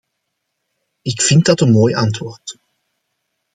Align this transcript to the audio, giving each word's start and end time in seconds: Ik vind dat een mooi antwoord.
Ik 1.01 1.21
vind 1.21 1.45
dat 1.45 1.61
een 1.61 1.71
mooi 1.71 1.93
antwoord. 1.93 2.57